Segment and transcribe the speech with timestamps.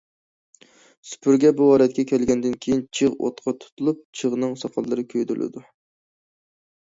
[1.09, 5.63] سۈپۈرگە بۇ ھالەتكە كەلگەندىن كېيىن چىغ ئوتقا تۇتۇلۇپ، چىغنىڭ ساقاللىرى كۆيدۈرۈلىدۇ.